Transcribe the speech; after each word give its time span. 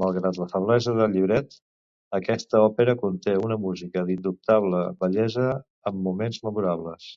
Malgrat 0.00 0.40
la 0.40 0.48
feblesa 0.50 0.92
del 0.98 1.14
llibret, 1.14 1.56
aquesta 2.18 2.60
òpera 2.66 2.96
conté 3.04 3.36
una 3.46 3.58
música 3.64 4.04
d'indubtable 4.10 4.84
bellesa 5.06 5.48
amb 5.94 6.06
moments 6.12 6.46
memorables. 6.50 7.12